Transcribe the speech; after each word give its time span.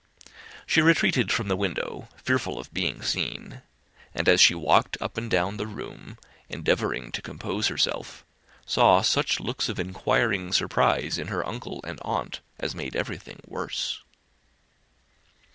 She 0.65 0.81
retreated 0.81 1.31
from 1.31 1.47
the 1.47 1.55
window, 1.55 2.09
fearful 2.17 2.57
of 2.57 2.73
being 2.73 3.03
seen; 3.03 3.61
and 4.15 4.27
as 4.27 4.41
she 4.41 4.55
walked 4.55 4.97
up 4.99 5.15
and 5.15 5.29
down 5.29 5.57
the 5.57 5.67
room, 5.67 6.17
endeavouring 6.49 7.11
to 7.11 7.21
compose 7.21 7.67
herself, 7.67 8.25
saw 8.65 9.03
such 9.03 9.39
looks 9.39 9.69
of 9.69 9.79
inquiring 9.79 10.53
surprise 10.53 11.19
in 11.19 11.27
her 11.27 11.45
uncle 11.47 11.81
and 11.83 11.99
aunt 12.01 12.39
as 12.59 12.73
made 12.73 12.95
everything 12.95 13.41
worse. 13.45 14.01